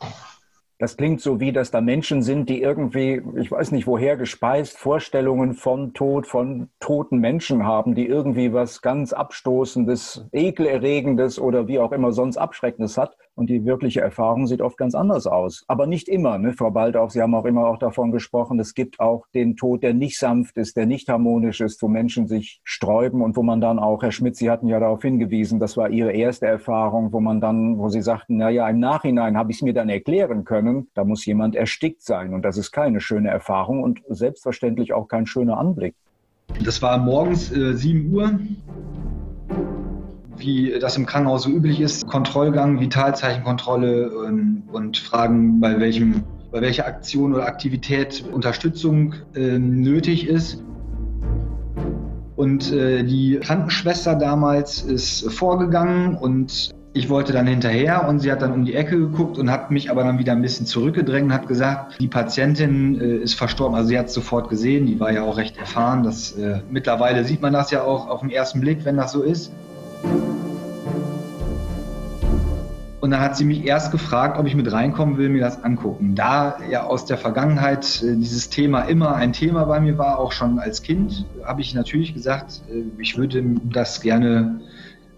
Das 0.80 0.96
klingt 0.96 1.20
so 1.20 1.40
wie, 1.40 1.52
dass 1.52 1.70
da 1.70 1.82
Menschen 1.82 2.22
sind, 2.22 2.48
die 2.48 2.62
irgendwie, 2.62 3.20
ich 3.36 3.50
weiß 3.50 3.70
nicht 3.70 3.86
woher 3.86 4.16
gespeist, 4.16 4.78
Vorstellungen 4.78 5.52
von 5.52 5.92
Tod, 5.92 6.26
von 6.26 6.70
toten 6.80 7.18
Menschen 7.18 7.66
haben, 7.66 7.94
die 7.94 8.06
irgendwie 8.06 8.54
was 8.54 8.80
ganz 8.80 9.12
Abstoßendes, 9.12 10.28
Ekelerregendes 10.32 11.38
oder 11.38 11.68
wie 11.68 11.80
auch 11.80 11.92
immer 11.92 12.12
sonst 12.12 12.38
Abschreckendes 12.38 12.96
hat. 12.96 13.14
Und 13.40 13.48
die 13.48 13.64
wirkliche 13.64 14.02
Erfahrung 14.02 14.46
sieht 14.46 14.60
oft 14.60 14.76
ganz 14.76 14.94
anders 14.94 15.26
aus. 15.26 15.64
Aber 15.66 15.86
nicht 15.86 16.10
immer, 16.10 16.36
ne? 16.36 16.52
Frau 16.52 16.70
Baldauf, 16.70 17.12
Sie 17.12 17.22
haben 17.22 17.34
auch 17.34 17.46
immer 17.46 17.68
auch 17.68 17.78
davon 17.78 18.12
gesprochen, 18.12 18.60
es 18.60 18.74
gibt 18.74 19.00
auch 19.00 19.24
den 19.32 19.56
Tod, 19.56 19.82
der 19.82 19.94
nicht 19.94 20.18
sanft 20.18 20.58
ist, 20.58 20.76
der 20.76 20.84
nicht 20.84 21.08
harmonisch 21.08 21.62
ist, 21.62 21.80
wo 21.80 21.88
Menschen 21.88 22.26
sich 22.26 22.60
sträuben 22.64 23.22
und 23.22 23.38
wo 23.38 23.42
man 23.42 23.62
dann 23.62 23.78
auch, 23.78 24.02
Herr 24.02 24.12
Schmidt, 24.12 24.36
Sie 24.36 24.50
hatten 24.50 24.68
ja 24.68 24.78
darauf 24.78 25.00
hingewiesen, 25.00 25.58
das 25.58 25.78
war 25.78 25.88
Ihre 25.88 26.12
erste 26.12 26.44
Erfahrung, 26.44 27.14
wo 27.14 27.20
man 27.20 27.40
dann, 27.40 27.78
wo 27.78 27.88
Sie 27.88 28.02
sagten, 28.02 28.36
na 28.36 28.50
ja, 28.50 28.68
im 28.68 28.78
Nachhinein 28.78 29.38
habe 29.38 29.52
ich 29.52 29.56
es 29.56 29.62
mir 29.62 29.72
dann 29.72 29.88
erklären 29.88 30.44
können, 30.44 30.88
da 30.92 31.04
muss 31.04 31.24
jemand 31.24 31.56
erstickt 31.56 32.02
sein. 32.02 32.34
Und 32.34 32.42
das 32.44 32.58
ist 32.58 32.72
keine 32.72 33.00
schöne 33.00 33.30
Erfahrung 33.30 33.82
und 33.82 34.02
selbstverständlich 34.10 34.92
auch 34.92 35.08
kein 35.08 35.24
schöner 35.24 35.56
Anblick. 35.56 35.94
Das 36.62 36.82
war 36.82 36.98
morgens 36.98 37.50
äh, 37.56 37.72
7 37.72 38.12
Uhr 38.12 38.38
wie 40.40 40.78
das 40.80 40.96
im 40.96 41.06
Krankenhaus 41.06 41.44
so 41.44 41.50
üblich 41.50 41.80
ist, 41.80 42.06
Kontrollgang, 42.06 42.80
Vitalzeichenkontrolle 42.80 44.10
und, 44.10 44.26
ähm, 44.26 44.62
und 44.72 44.98
Fragen, 44.98 45.60
bei 45.60 45.78
welchem 45.78 46.24
bei 46.50 46.60
welcher 46.60 46.86
Aktion 46.86 47.34
oder 47.34 47.46
Aktivität 47.46 48.24
Unterstützung 48.32 49.14
äh, 49.34 49.58
nötig 49.58 50.26
ist. 50.26 50.62
Und 52.36 52.72
äh, 52.72 53.04
die 53.04 53.38
Krankenschwester 53.40 54.14
damals 54.16 54.82
ist 54.82 55.30
vorgegangen 55.30 56.16
und 56.16 56.70
ich 56.92 57.08
wollte 57.08 57.32
dann 57.32 57.46
hinterher 57.46 58.08
und 58.08 58.18
sie 58.18 58.32
hat 58.32 58.42
dann 58.42 58.52
um 58.52 58.64
die 58.64 58.74
Ecke 58.74 58.98
geguckt 58.98 59.38
und 59.38 59.50
hat 59.50 59.70
mich 59.70 59.90
aber 59.90 60.02
dann 60.02 60.18
wieder 60.18 60.32
ein 60.32 60.42
bisschen 60.42 60.66
zurückgedrängt 60.66 61.26
und 61.26 61.34
hat 61.34 61.46
gesagt, 61.46 62.00
die 62.00 62.08
Patientin 62.08 63.00
äh, 63.00 63.16
ist 63.18 63.34
verstorben. 63.34 63.76
Also 63.76 63.90
sie 63.90 63.98
hat 63.98 64.06
es 64.06 64.14
sofort 64.14 64.48
gesehen, 64.48 64.86
die 64.86 64.98
war 64.98 65.12
ja 65.12 65.22
auch 65.22 65.36
recht 65.36 65.56
erfahren. 65.56 66.02
Das, 66.02 66.32
äh, 66.32 66.62
mittlerweile 66.68 67.24
sieht 67.24 67.42
man 67.42 67.52
das 67.52 67.70
ja 67.70 67.84
auch 67.84 68.08
auf 68.08 68.20
den 68.20 68.30
ersten 68.30 68.60
Blick, 68.60 68.84
wenn 68.84 68.96
das 68.96 69.12
so 69.12 69.22
ist. 69.22 69.52
Und 73.10 73.14
dann 73.14 73.22
hat 73.22 73.36
sie 73.36 73.44
mich 73.44 73.66
erst 73.66 73.90
gefragt, 73.90 74.38
ob 74.38 74.46
ich 74.46 74.54
mit 74.54 74.70
reinkommen 74.70 75.18
will, 75.18 75.30
mir 75.30 75.40
das 75.40 75.64
angucken. 75.64 76.14
Da 76.14 76.58
ja 76.70 76.84
aus 76.84 77.06
der 77.06 77.18
Vergangenheit 77.18 78.04
äh, 78.04 78.14
dieses 78.14 78.50
Thema 78.50 78.82
immer 78.82 79.16
ein 79.16 79.32
Thema 79.32 79.64
bei 79.64 79.80
mir 79.80 79.98
war, 79.98 80.20
auch 80.20 80.30
schon 80.30 80.60
als 80.60 80.80
Kind, 80.84 81.26
habe 81.42 81.60
ich 81.60 81.74
natürlich 81.74 82.14
gesagt, 82.14 82.62
äh, 82.70 82.84
ich 83.02 83.18
würde 83.18 83.42
das 83.64 84.00
gerne 84.00 84.60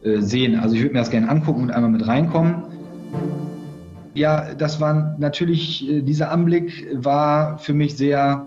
äh, 0.02 0.22
sehen. 0.22 0.58
Also 0.58 0.74
ich 0.74 0.80
würde 0.80 0.94
mir 0.94 1.00
das 1.00 1.10
gerne 1.10 1.28
angucken 1.28 1.64
und 1.64 1.70
einmal 1.70 1.90
mit 1.90 2.06
reinkommen. 2.06 2.62
Ja, 4.14 4.54
das 4.54 4.80
war 4.80 5.14
natürlich, 5.18 5.86
dieser 5.86 6.30
Anblick 6.30 6.86
war 6.94 7.58
für 7.58 7.74
mich 7.74 7.98
sehr 7.98 8.46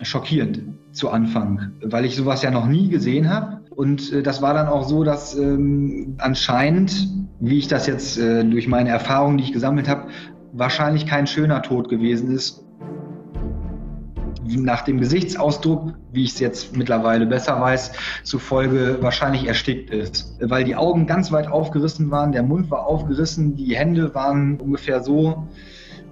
schockierend 0.00 0.62
zu 0.92 1.10
Anfang, 1.10 1.72
weil 1.82 2.06
ich 2.06 2.16
sowas 2.16 2.40
ja 2.40 2.50
noch 2.50 2.66
nie 2.66 2.88
gesehen 2.88 3.28
habe 3.28 3.60
und 3.68 4.26
das 4.26 4.40
war 4.42 4.54
dann 4.54 4.68
auch 4.68 4.88
so, 4.88 5.04
dass 5.04 5.36
ähm, 5.36 6.16
anscheinend, 6.18 7.08
wie 7.40 7.58
ich 7.58 7.68
das 7.68 7.86
jetzt 7.86 8.18
äh, 8.18 8.44
durch 8.44 8.68
meine 8.68 8.90
Erfahrungen, 8.90 9.38
die 9.38 9.44
ich 9.44 9.52
gesammelt 9.52 9.88
habe, 9.88 10.08
wahrscheinlich 10.52 11.06
kein 11.06 11.26
schöner 11.26 11.62
Tod 11.62 11.88
gewesen 11.88 12.32
ist. 12.34 12.64
Nach 14.44 14.82
dem 14.82 14.98
Gesichtsausdruck, 14.98 15.94
wie 16.12 16.24
ich 16.24 16.32
es 16.32 16.40
jetzt 16.40 16.76
mittlerweile 16.76 17.24
besser 17.26 17.60
weiß, 17.60 17.92
zufolge 18.24 18.98
wahrscheinlich 19.00 19.46
erstickt 19.46 19.90
ist. 19.90 20.36
Weil 20.40 20.64
die 20.64 20.74
Augen 20.74 21.06
ganz 21.06 21.30
weit 21.30 21.46
aufgerissen 21.46 22.10
waren, 22.10 22.32
der 22.32 22.42
Mund 22.42 22.70
war 22.70 22.86
aufgerissen, 22.86 23.54
die 23.54 23.76
Hände 23.76 24.12
waren 24.14 24.60
ungefähr 24.60 25.02
so, 25.02 25.46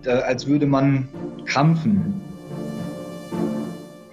als 0.07 0.47
würde 0.47 0.67
man 0.67 1.09
krampfen 1.47 2.21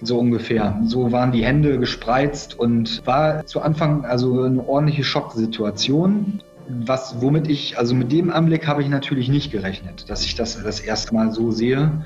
so 0.02 0.18
ungefähr. 0.18 0.80
So 0.86 1.12
waren 1.12 1.32
die 1.32 1.44
Hände 1.44 1.78
gespreizt 1.78 2.58
und 2.58 3.06
war 3.06 3.46
zu 3.46 3.60
Anfang 3.60 4.04
also 4.04 4.42
eine 4.42 4.66
ordentliche 4.66 5.04
Schocksituation. 5.04 6.42
Was, 6.68 7.20
womit 7.20 7.48
ich, 7.48 7.78
also 7.78 7.94
mit 7.94 8.12
dem 8.12 8.30
Anblick 8.30 8.66
habe 8.66 8.82
ich 8.82 8.88
natürlich 8.88 9.28
nicht 9.28 9.50
gerechnet, 9.50 10.08
dass 10.08 10.24
ich 10.24 10.34
das 10.34 10.62
das 10.62 10.80
erste 10.80 11.14
Mal 11.14 11.32
so 11.32 11.50
sehe. 11.50 12.04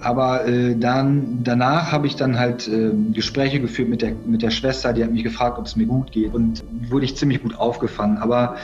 Aber 0.00 0.46
äh, 0.46 0.76
dann, 0.76 1.42
danach 1.42 1.92
habe 1.92 2.06
ich 2.06 2.16
dann 2.16 2.38
halt 2.38 2.68
äh, 2.68 2.90
Gespräche 3.12 3.60
geführt 3.60 3.88
mit 3.88 4.02
der, 4.02 4.12
mit 4.26 4.42
der 4.42 4.50
Schwester, 4.50 4.92
die 4.92 5.02
hat 5.02 5.12
mich 5.12 5.24
gefragt, 5.24 5.58
ob 5.58 5.66
es 5.66 5.76
mir 5.76 5.86
gut 5.86 6.12
geht 6.12 6.34
und 6.34 6.62
wurde 6.88 7.04
ich 7.04 7.16
ziemlich 7.16 7.42
gut 7.42 7.56
aufgefangen. 7.58 8.18
Aber 8.18 8.56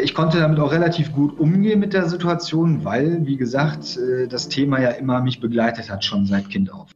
ich 0.00 0.14
konnte 0.14 0.40
damit 0.40 0.58
auch 0.58 0.72
relativ 0.72 1.12
gut 1.12 1.38
umgehen 1.38 1.78
mit 1.78 1.92
der 1.92 2.08
Situation, 2.08 2.84
weil, 2.84 3.26
wie 3.26 3.36
gesagt, 3.36 3.96
äh, 3.96 4.26
das 4.26 4.48
Thema 4.48 4.80
ja 4.80 4.90
immer 4.90 5.20
mich 5.20 5.40
begleitet 5.40 5.90
hat, 5.90 6.04
schon 6.04 6.26
seit 6.26 6.48
Kind 6.50 6.72
auf. 6.72 6.88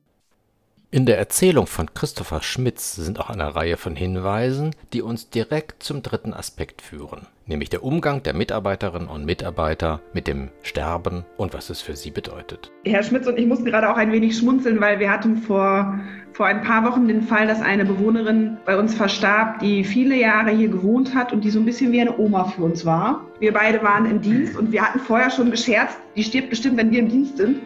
In 0.97 1.05
der 1.05 1.19
Erzählung 1.19 1.67
von 1.67 1.93
Christopher 1.93 2.41
Schmitz 2.41 2.95
sind 2.95 3.21
auch 3.21 3.29
eine 3.29 3.55
Reihe 3.55 3.77
von 3.77 3.95
Hinweisen, 3.95 4.75
die 4.95 5.03
uns 5.03 5.29
direkt 5.29 5.83
zum 5.83 6.03
dritten 6.03 6.33
Aspekt 6.33 6.81
führen, 6.81 7.27
nämlich 7.45 7.69
der 7.69 7.85
Umgang 7.85 8.23
der 8.23 8.33
Mitarbeiterinnen 8.33 9.07
und 9.07 9.27
Mitarbeiter 9.27 10.01
mit 10.15 10.27
dem 10.27 10.49
Sterben 10.63 11.27
und 11.37 11.53
was 11.53 11.69
es 11.69 11.83
für 11.83 11.97
sie 11.97 12.11
bedeutet. 12.11 12.73
Herr 12.87 13.03
Schmitz 13.03 13.27
und 13.27 13.39
ich 13.39 13.45
mussten 13.45 13.67
gerade 13.67 13.91
auch 13.91 13.99
ein 13.99 14.11
wenig 14.11 14.39
schmunzeln, 14.39 14.81
weil 14.81 14.99
wir 14.99 15.11
hatten 15.11 15.37
vor, 15.37 16.01
vor 16.33 16.47
ein 16.47 16.63
paar 16.63 16.91
Wochen 16.91 17.09
den 17.09 17.21
Fall, 17.21 17.47
dass 17.47 17.61
eine 17.61 17.85
Bewohnerin 17.85 18.57
bei 18.65 18.79
uns 18.79 18.95
verstarb, 18.95 19.59
die 19.59 19.85
viele 19.85 20.17
Jahre 20.17 20.53
hier 20.53 20.69
gewohnt 20.69 21.15
hat 21.15 21.31
und 21.31 21.45
die 21.45 21.51
so 21.51 21.59
ein 21.59 21.67
bisschen 21.67 21.93
wie 21.93 22.01
eine 22.01 22.19
Oma 22.19 22.45
für 22.45 22.63
uns 22.63 22.87
war. 22.87 23.23
Wir 23.39 23.53
beide 23.53 23.83
waren 23.83 24.07
im 24.07 24.23
Dienst 24.23 24.57
und 24.57 24.73
wir 24.73 24.81
hatten 24.81 25.01
vorher 25.01 25.31
schon 25.31 25.51
gescherzt, 25.51 25.99
die 26.17 26.25
stirbt 26.25 26.49
bestimmt, 26.49 26.79
wenn 26.79 26.91
wir 26.91 27.01
im 27.01 27.11
Dienst 27.11 27.37
sind. 27.37 27.59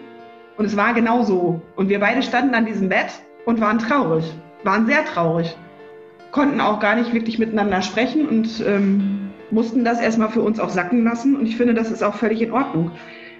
Und 0.60 0.66
es 0.66 0.76
war 0.76 0.92
genau 0.92 1.22
so. 1.22 1.62
Und 1.74 1.88
wir 1.88 2.00
beide 2.00 2.22
standen 2.22 2.54
an 2.54 2.66
diesem 2.66 2.90
Bett 2.90 3.06
und 3.46 3.62
waren 3.62 3.78
traurig, 3.78 4.30
waren 4.62 4.84
sehr 4.84 5.06
traurig, 5.06 5.56
konnten 6.32 6.60
auch 6.60 6.80
gar 6.80 6.96
nicht 6.96 7.14
wirklich 7.14 7.38
miteinander 7.38 7.80
sprechen 7.80 8.28
und 8.28 8.62
ähm, 8.66 9.30
mussten 9.50 9.86
das 9.86 10.02
erstmal 10.02 10.28
für 10.28 10.42
uns 10.42 10.60
auch 10.60 10.68
sacken 10.68 11.02
lassen. 11.02 11.34
Und 11.34 11.46
ich 11.46 11.56
finde, 11.56 11.72
das 11.72 11.90
ist 11.90 12.02
auch 12.02 12.14
völlig 12.14 12.42
in 12.42 12.52
Ordnung. 12.52 12.90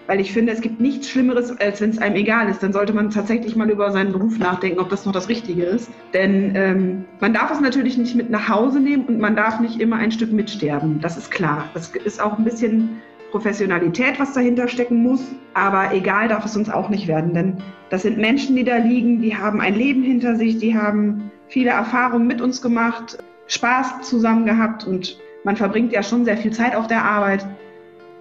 Weil 0.07 0.19
ich 0.19 0.33
finde, 0.33 0.53
es 0.53 0.63
gibt 0.63 0.81
nichts 0.81 1.11
Schlimmeres, 1.11 1.61
als 1.61 1.83
wenn 1.83 1.91
es 1.91 1.99
einem 1.99 2.17
egal 2.17 2.49
ist. 2.49 2.63
Dann 2.63 2.73
sollte 2.73 2.95
man 2.95 3.11
tatsächlich 3.11 3.55
mal 3.55 3.69
über 3.69 3.93
seinen 3.93 4.13
Beruf 4.13 4.39
nachdenken, 4.39 4.81
ob 4.81 4.89
das 4.89 5.05
noch 5.05 5.13
das 5.13 5.29
Richtige 5.29 5.65
ist. 5.65 5.91
Denn 6.15 6.53
ähm, 6.57 7.05
man 7.21 7.35
darf 7.35 7.51
es 7.51 7.61
natürlich 7.61 7.99
nicht 7.99 8.15
mit 8.15 8.31
nach 8.31 8.49
Hause 8.49 8.81
nehmen 8.81 9.05
und 9.05 9.21
man 9.21 9.37
darf 9.37 9.61
nicht 9.61 9.79
immer 9.79 9.97
ein 9.97 10.11
Stück 10.11 10.33
mitsterben. 10.33 11.03
Das 11.03 11.19
ist 11.19 11.31
klar. 11.31 11.69
Das 11.75 11.89
ist 12.03 12.19
auch 12.19 12.39
ein 12.39 12.45
bisschen 12.45 13.03
Professionalität, 13.31 14.19
was 14.19 14.33
dahinter 14.33 14.69
stecken 14.69 15.03
muss. 15.03 15.23
Aber 15.55 15.95
egal 15.95 16.29
darf 16.29 16.45
es 16.45 16.57
uns 16.57 16.71
auch 16.71 16.89
nicht 16.89 17.09
werden, 17.09 17.35
denn 17.35 17.57
das 17.91 18.03
sind 18.03 18.19
Menschen, 18.19 18.57
die 18.57 18.65
da 18.65 18.77
liegen, 18.77 19.21
die 19.21 19.37
haben 19.37 19.61
ein 19.61 19.75
Leben 19.75 20.03
hinter 20.03 20.37
sich, 20.37 20.59
die 20.59 20.77
haben 20.77 21.31
viele 21.49 21.71
Erfahrungen 21.71 22.27
mit 22.27 22.41
uns 22.41 22.63
gemacht, 22.63 23.19
Spaß 23.49 24.03
zusammen 24.03 24.47
gehabt 24.47 24.87
und 24.87 25.19
man 25.45 25.57
verbringt 25.57 25.93
ja 25.93 26.03
schon 26.03 26.25
sehr 26.25 26.37
viel 26.37 26.53
Zeit 26.53 26.77
auf 26.77 26.87
der 26.87 27.05
Arbeit, 27.05 27.45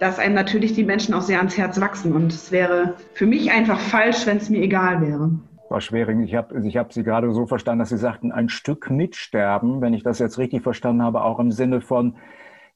dass 0.00 0.18
einem 0.18 0.34
natürlich 0.34 0.72
die 0.72 0.84
Menschen 0.84 1.14
auch 1.14 1.20
sehr 1.20 1.38
ans 1.38 1.56
Herz 1.56 1.80
wachsen. 1.80 2.12
Und 2.14 2.32
es 2.32 2.50
wäre 2.50 2.94
für 3.12 3.26
mich 3.26 3.52
einfach 3.52 3.78
falsch, 3.78 4.26
wenn 4.26 4.38
es 4.38 4.50
mir 4.50 4.62
egal 4.62 5.00
wäre. 5.00 5.30
Frau 5.68 5.78
Schwering, 5.78 6.24
ich 6.24 6.34
habe 6.34 6.66
ich 6.66 6.76
hab 6.76 6.92
Sie 6.92 7.04
gerade 7.04 7.32
so 7.32 7.46
verstanden, 7.46 7.80
dass 7.80 7.90
Sie 7.90 7.98
sagten, 7.98 8.32
ein 8.32 8.48
Stück 8.48 8.90
mitsterben, 8.90 9.80
wenn 9.80 9.94
ich 9.94 10.02
das 10.02 10.18
jetzt 10.18 10.38
richtig 10.38 10.62
verstanden 10.62 11.02
habe, 11.02 11.22
auch 11.22 11.38
im 11.38 11.52
Sinne 11.52 11.80
von, 11.80 12.16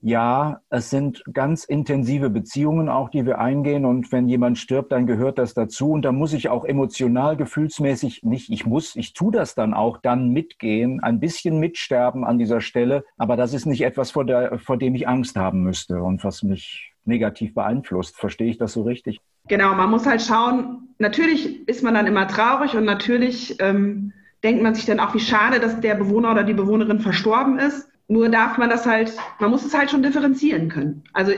ja, 0.07 0.61
es 0.69 0.91
sind 0.91 1.25
ganz 1.33 1.65
intensive 1.65 2.29
Beziehungen 2.29 2.91
auch, 2.91 3.09
die 3.09 3.25
wir 3.25 3.39
eingehen. 3.39 3.87
Und 3.87 4.13
wenn 4.13 4.29
jemand 4.29 4.59
stirbt, 4.59 4.93
dann 4.93 5.07
gehört 5.07 5.39
das 5.39 5.55
dazu. 5.55 5.93
Und 5.93 6.03
da 6.03 6.13
muss 6.13 6.35
ich 6.35 6.51
auch 6.51 6.67
emotional, 6.67 7.39
gefühlsmäßig 7.39 8.23
nicht, 8.23 8.51
ich 8.51 8.67
muss, 8.67 8.97
ich 8.97 9.15
tue 9.15 9.33
das 9.33 9.55
dann 9.55 9.73
auch, 9.73 9.97
dann 9.97 10.29
mitgehen, 10.29 11.03
ein 11.03 11.21
bisschen 11.21 11.59
mitsterben 11.59 12.23
an 12.23 12.39
dieser 12.39 12.61
Stelle. 12.61 13.07
Aber 13.17 13.37
das 13.37 13.55
ist 13.55 13.65
nicht 13.65 13.81
etwas, 13.81 14.11
vor, 14.11 14.27
der, 14.27 14.59
vor 14.59 14.77
dem 14.77 14.95
ich 14.95 15.09
Angst 15.09 15.37
haben 15.37 15.63
müsste 15.63 16.03
und 16.03 16.23
was 16.23 16.43
mich 16.43 16.93
negativ 17.07 17.55
beeinflusst. 17.55 18.15
Verstehe 18.19 18.51
ich 18.51 18.59
das 18.59 18.75
so 18.75 18.83
richtig? 18.83 19.23
Genau, 19.49 19.75
man 19.75 19.91
muss 19.91 20.05
halt 20.05 20.21
schauen, 20.21 20.89
natürlich 20.99 21.67
ist 21.67 21.83
man 21.83 21.95
dann 21.95 22.07
immer 22.07 22.29
traurig 22.29 22.77
und 22.77 22.85
natürlich 22.85 23.57
ähm, 23.59 24.13
denkt 24.43 24.63
man 24.63 24.75
sich 24.75 24.85
dann 24.85 25.01
auch, 25.01 25.15
wie 25.15 25.21
schade, 25.21 25.61
dass 25.61 25.81
der 25.81 25.95
Bewohner 25.95 26.33
oder 26.33 26.45
die 26.45 26.53
Bewohnerin 26.53 27.01
verstorben 27.01 27.59
ist. 27.59 27.89
Nur 28.09 28.29
darf 28.29 28.59
man 28.59 28.69
das 28.69 28.87
halt, 28.87 29.13
man 29.41 29.51
muss 29.51 29.65
es 29.65 29.75
halt 29.75 29.91
schon 29.91 30.03
differenzieren 30.03 30.69
können. 30.69 31.05
Also 31.13 31.33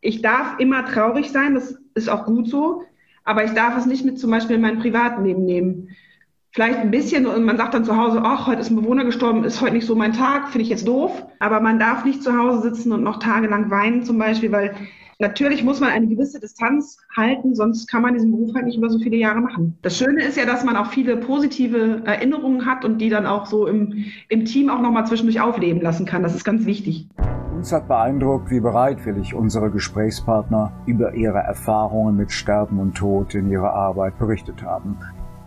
ich 0.00 0.22
darf 0.22 0.58
immer 0.58 0.84
traurig 0.86 1.30
sein, 1.30 1.54
das 1.54 1.78
ist 1.94 2.08
auch 2.08 2.24
gut 2.24 2.48
so, 2.48 2.84
aber 3.24 3.44
ich 3.44 3.52
darf 3.52 3.76
es 3.76 3.86
nicht 3.86 4.04
mit 4.04 4.18
zum 4.18 4.30
Beispiel 4.30 4.56
in 4.56 4.62
mein 4.62 4.78
Privatleben 4.78 5.44
nehmen. 5.44 5.90
Vielleicht 6.50 6.78
ein 6.78 6.90
bisschen 6.90 7.26
und 7.26 7.44
man 7.44 7.58
sagt 7.58 7.74
dann 7.74 7.84
zu 7.84 7.96
Hause, 7.96 8.22
ach, 8.24 8.46
heute 8.46 8.62
ist 8.62 8.70
ein 8.70 8.76
Bewohner 8.76 9.04
gestorben, 9.04 9.44
ist 9.44 9.60
heute 9.60 9.74
nicht 9.74 9.86
so 9.86 9.94
mein 9.94 10.14
Tag, 10.14 10.48
finde 10.48 10.62
ich 10.62 10.70
jetzt 10.70 10.88
doof. 10.88 11.26
Aber 11.40 11.60
man 11.60 11.78
darf 11.78 12.04
nicht 12.04 12.22
zu 12.22 12.36
Hause 12.36 12.62
sitzen 12.62 12.92
und 12.92 13.02
noch 13.02 13.18
tagelang 13.18 13.70
weinen 13.70 14.02
zum 14.02 14.18
Beispiel, 14.18 14.50
weil 14.50 14.74
Natürlich 15.20 15.64
muss 15.64 15.80
man 15.80 15.90
eine 15.90 16.06
gewisse 16.06 16.38
Distanz 16.38 16.96
halten, 17.16 17.56
sonst 17.56 17.90
kann 17.90 18.02
man 18.02 18.14
diesen 18.14 18.30
Beruf 18.30 18.54
halt 18.54 18.66
nicht 18.66 18.78
über 18.78 18.88
so 18.88 19.00
viele 19.00 19.16
Jahre 19.16 19.40
machen. 19.40 19.76
Das 19.82 19.98
Schöne 19.98 20.22
ist 20.22 20.36
ja, 20.36 20.46
dass 20.46 20.62
man 20.62 20.76
auch 20.76 20.92
viele 20.92 21.16
positive 21.16 22.02
Erinnerungen 22.04 22.66
hat 22.66 22.84
und 22.84 22.98
die 22.98 23.08
dann 23.08 23.26
auch 23.26 23.46
so 23.46 23.66
im, 23.66 24.04
im 24.28 24.44
Team 24.44 24.70
auch 24.70 24.80
nochmal 24.80 25.08
zwischendurch 25.08 25.40
aufleben 25.40 25.82
lassen 25.82 26.06
kann. 26.06 26.22
Das 26.22 26.36
ist 26.36 26.44
ganz 26.44 26.66
wichtig. 26.66 27.08
Uns 27.52 27.72
hat 27.72 27.88
beeindruckt, 27.88 28.48
wie 28.52 28.60
bereitwillig 28.60 29.34
unsere 29.34 29.72
Gesprächspartner 29.72 30.84
über 30.86 31.12
ihre 31.14 31.38
Erfahrungen 31.38 32.14
mit 32.14 32.30
Sterben 32.30 32.78
und 32.78 32.94
Tod 32.96 33.34
in 33.34 33.50
ihrer 33.50 33.74
Arbeit 33.74 34.20
berichtet 34.20 34.62
haben. 34.62 34.98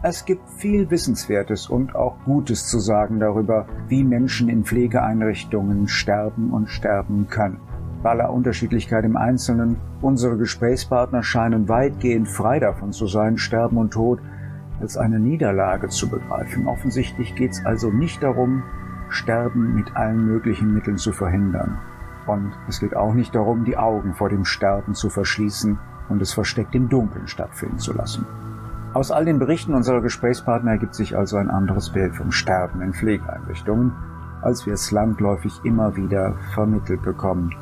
Es 0.04 0.26
gibt 0.26 0.50
viel 0.50 0.92
Wissenswertes 0.92 1.70
und 1.70 1.96
auch 1.96 2.18
Gutes 2.26 2.68
zu 2.68 2.80
sagen 2.80 3.22
darüber, 3.22 3.68
wie 3.88 4.04
Menschen 4.04 4.50
in 4.50 4.66
Pflegeeinrichtungen 4.66 5.88
sterben 5.88 6.52
und 6.52 6.68
sterben 6.68 7.28
können 7.30 7.62
bei 8.02 8.12
aller 8.12 8.32
Unterschiedlichkeit 8.32 9.06
im 9.06 9.16
Einzelnen, 9.16 9.78
unsere 10.02 10.38
Gesprächspartner 10.38 11.24
scheinen 11.24 11.70
weitgehend 11.70 12.28
frei 12.28 12.60
davon 12.60 12.92
zu 12.92 13.08
sein, 13.08 13.38
Sterben 13.38 13.78
und 13.78 13.92
Tod 13.92 14.20
als 14.80 14.98
eine 14.98 15.20
Niederlage 15.20 15.90
zu 15.90 16.10
begreifen. 16.10 16.68
Offensichtlich 16.68 17.36
geht 17.36 17.52
es 17.52 17.66
also 17.66 17.92
nicht 17.92 18.24
darum, 18.24 18.64
Sterben 19.10 19.76
mit 19.76 19.96
allen 19.96 20.26
möglichen 20.26 20.74
Mitteln 20.74 20.98
zu 20.98 21.12
verhindern. 21.12 21.78
Und 22.26 22.52
es 22.68 22.80
geht 22.80 22.96
auch 22.96 23.14
nicht 23.14 23.36
darum, 23.36 23.66
die 23.66 23.78
Augen 23.78 24.14
vor 24.14 24.30
dem 24.30 24.46
Sterben 24.46 24.96
zu 24.96 25.10
verschließen 25.10 25.78
und 26.10 26.22
es 26.22 26.34
versteckt 26.34 26.74
im 26.76 26.90
Dunkeln 26.90 27.28
stattfinden 27.28 27.80
zu 27.80 27.94
lassen. 27.94 28.26
Aus 28.94 29.12
all 29.12 29.26
den 29.26 29.40
Berichten 29.40 29.74
unserer 29.74 30.02
Gesprächspartner 30.02 30.72
ergibt 30.72 30.96
sich 30.96 31.16
also 31.16 31.38
ein 31.38 31.50
anderes 31.50 31.92
Bild 31.92 32.16
vom 32.16 32.32
Sterben 32.32 32.82
in 32.82 32.94
Pflegeeinrichtungen, 32.94 33.94
als 34.42 34.66
wir 34.66 34.74
es 34.74 34.92
landläufig 34.92 35.62
immer 35.64 35.96
wieder 35.96 36.36
vermittelt 36.54 37.02
bekommen. 37.04 37.56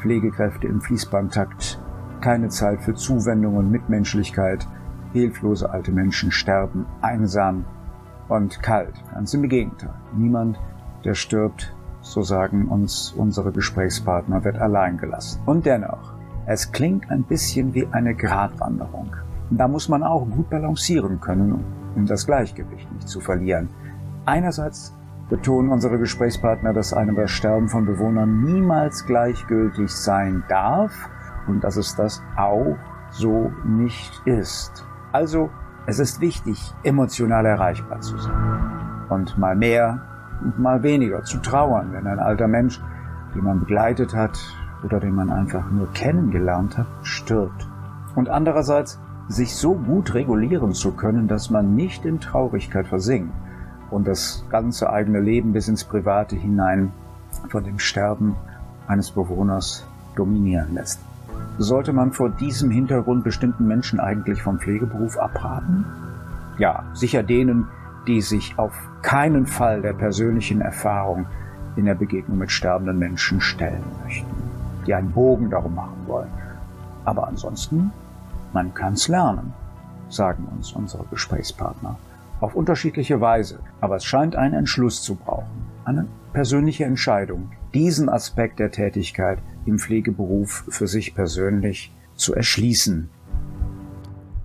Pflegekräfte 0.00 0.66
im 0.66 0.80
Fließbandtakt, 0.80 1.80
keine 2.20 2.48
Zeit 2.48 2.82
für 2.82 2.94
Zuwendung 2.94 3.56
und 3.56 3.70
Mitmenschlichkeit, 3.70 4.66
hilflose 5.12 5.70
alte 5.70 5.92
Menschen 5.92 6.30
sterben 6.30 6.86
einsam 7.00 7.64
und 8.28 8.62
kalt. 8.62 8.94
Ganz 9.12 9.34
im 9.34 9.48
Gegenteil. 9.48 9.94
Niemand, 10.16 10.58
der 11.04 11.14
stirbt, 11.14 11.74
so 12.00 12.22
sagen 12.22 12.68
uns 12.68 13.12
unsere 13.16 13.52
Gesprächspartner, 13.52 14.44
wird 14.44 14.58
allein 14.58 14.98
gelassen. 14.98 15.40
Und 15.46 15.66
dennoch, 15.66 16.14
es 16.46 16.72
klingt 16.72 17.10
ein 17.10 17.24
bisschen 17.24 17.74
wie 17.74 17.86
eine 17.90 18.14
Gratwanderung. 18.14 19.14
Da 19.50 19.68
muss 19.68 19.88
man 19.88 20.02
auch 20.02 20.28
gut 20.28 20.50
balancieren 20.50 21.20
können, 21.20 21.64
um 21.94 22.06
das 22.06 22.26
Gleichgewicht 22.26 22.90
nicht 22.92 23.08
zu 23.08 23.20
verlieren. 23.20 23.68
Einerseits 24.26 24.94
betonen 25.28 25.70
unsere 25.70 25.98
Gesprächspartner, 25.98 26.72
dass 26.72 26.92
einem 26.92 27.16
das 27.16 27.30
Sterben 27.30 27.68
von 27.68 27.84
Bewohnern 27.84 28.42
niemals 28.42 29.04
gleichgültig 29.06 29.90
sein 29.90 30.42
darf 30.48 30.92
und 31.46 31.64
dass 31.64 31.76
es 31.76 31.96
das 31.96 32.22
auch 32.36 32.76
so 33.10 33.52
nicht 33.64 34.22
ist. 34.24 34.86
Also, 35.12 35.50
es 35.86 35.98
ist 35.98 36.20
wichtig, 36.20 36.74
emotional 36.82 37.46
erreichbar 37.46 38.00
zu 38.00 38.18
sein. 38.18 39.06
Und 39.08 39.38
mal 39.38 39.56
mehr 39.56 40.02
und 40.42 40.58
mal 40.58 40.82
weniger 40.82 41.24
zu 41.24 41.38
trauern, 41.38 41.92
wenn 41.92 42.06
ein 42.06 42.18
alter 42.18 42.48
Mensch, 42.48 42.80
den 43.34 43.44
man 43.44 43.60
begleitet 43.60 44.14
hat 44.14 44.38
oder 44.84 45.00
den 45.00 45.14
man 45.14 45.30
einfach 45.30 45.70
nur 45.70 45.90
kennengelernt 45.92 46.76
hat, 46.76 46.86
stirbt. 47.02 47.68
Und 48.14 48.28
andererseits, 48.28 49.00
sich 49.28 49.54
so 49.54 49.74
gut 49.74 50.14
regulieren 50.14 50.72
zu 50.72 50.92
können, 50.92 51.28
dass 51.28 51.50
man 51.50 51.74
nicht 51.74 52.06
in 52.06 52.18
Traurigkeit 52.18 52.86
versinkt 52.86 53.34
und 53.90 54.06
das 54.06 54.44
ganze 54.50 54.90
eigene 54.90 55.20
Leben 55.20 55.52
bis 55.52 55.68
ins 55.68 55.84
Private 55.84 56.36
hinein 56.36 56.92
von 57.48 57.64
dem 57.64 57.78
Sterben 57.78 58.36
eines 58.86 59.10
Bewohners 59.10 59.84
dominieren 60.16 60.74
lässt. 60.74 61.00
Sollte 61.58 61.92
man 61.92 62.12
vor 62.12 62.30
diesem 62.30 62.70
Hintergrund 62.70 63.24
bestimmten 63.24 63.66
Menschen 63.66 64.00
eigentlich 64.00 64.42
vom 64.42 64.58
Pflegeberuf 64.58 65.18
abraten? 65.18 65.84
Ja, 66.58 66.84
sicher 66.94 67.22
denen, 67.22 67.68
die 68.06 68.20
sich 68.20 68.58
auf 68.58 68.72
keinen 69.02 69.46
Fall 69.46 69.82
der 69.82 69.92
persönlichen 69.92 70.60
Erfahrung 70.60 71.26
in 71.76 71.84
der 71.84 71.94
Begegnung 71.94 72.38
mit 72.38 72.50
sterbenden 72.50 72.98
Menschen 72.98 73.40
stellen 73.40 73.84
möchten, 74.04 74.34
die 74.86 74.94
einen 74.94 75.12
Bogen 75.12 75.50
darum 75.50 75.74
machen 75.74 75.98
wollen. 76.06 76.30
Aber 77.04 77.28
ansonsten, 77.28 77.92
man 78.52 78.74
kann's 78.74 79.08
lernen, 79.08 79.52
sagen 80.08 80.48
uns 80.56 80.72
unsere 80.72 81.04
Gesprächspartner 81.10 81.96
auf 82.40 82.54
unterschiedliche 82.54 83.20
Weise. 83.20 83.60
Aber 83.80 83.96
es 83.96 84.04
scheint 84.04 84.36
einen 84.36 84.54
Entschluss 84.54 85.02
zu 85.02 85.16
brauchen, 85.16 85.66
eine 85.84 86.06
persönliche 86.32 86.84
Entscheidung, 86.84 87.50
diesen 87.74 88.08
Aspekt 88.08 88.58
der 88.58 88.70
Tätigkeit 88.70 89.38
im 89.66 89.78
Pflegeberuf 89.78 90.64
für 90.68 90.86
sich 90.86 91.14
persönlich 91.14 91.92
zu 92.14 92.34
erschließen. 92.34 93.10